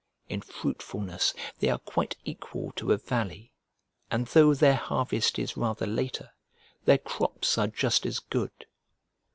[0.29, 3.51] In fruitfulness they are quite equal to a valley,
[4.09, 6.31] and though their harvest is rather later,
[6.85, 8.65] their crops are just as good.